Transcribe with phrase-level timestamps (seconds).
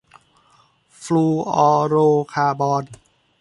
[1.01, 1.25] ฟลู
[1.55, 1.95] ออโร
[2.33, 2.83] คาร์บอน